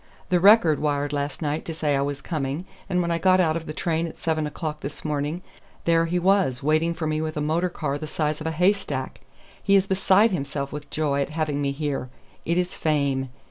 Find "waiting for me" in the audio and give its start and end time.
6.63-7.21